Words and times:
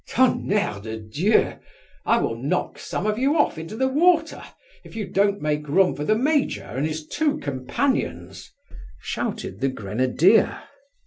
"Tonnerre 0.09 0.79
de 0.81 0.97
Dieu! 0.97 1.53
I 2.07 2.17
will 2.17 2.35
knock 2.35 2.79
some 2.79 3.05
of 3.05 3.19
you 3.19 3.37
off 3.37 3.59
into 3.59 3.75
the 3.77 3.87
water 3.87 4.41
if 4.83 4.95
you 4.95 5.05
don't 5.05 5.43
make 5.43 5.67
room 5.69 5.93
for 5.95 6.03
the 6.03 6.15
major 6.17 6.63
and 6.63 6.87
his 6.87 7.05
two 7.05 7.37
companions," 7.37 8.51
shouted 8.99 9.59
the 9.59 9.69
grenadier. 9.69 10.63